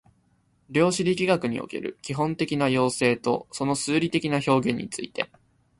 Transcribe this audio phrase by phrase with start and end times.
[0.71, 5.29] 量子力学における基本的な要請とその数理的な表現について